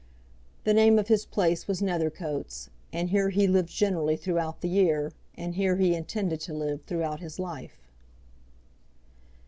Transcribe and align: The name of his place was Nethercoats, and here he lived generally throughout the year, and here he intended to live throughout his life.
The 0.63 0.73
name 0.73 0.97
of 0.97 1.09
his 1.09 1.25
place 1.27 1.67
was 1.67 1.79
Nethercoats, 1.79 2.71
and 2.91 3.11
here 3.11 3.29
he 3.29 3.45
lived 3.47 3.69
generally 3.69 4.15
throughout 4.17 4.61
the 4.61 4.67
year, 4.67 5.13
and 5.37 5.53
here 5.53 5.75
he 5.75 5.93
intended 5.93 6.39
to 6.41 6.55
live 6.55 6.81
throughout 6.87 7.19
his 7.19 7.37
life. 7.37 7.87